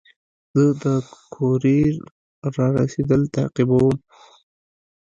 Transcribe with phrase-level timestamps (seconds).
[0.55, 0.85] زه د
[1.33, 1.93] کوریر
[2.57, 3.97] رارسېدل تعقیبوم.